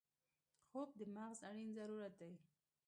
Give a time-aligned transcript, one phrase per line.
[0.67, 2.31] خوب د مغز اړین ضرورت دی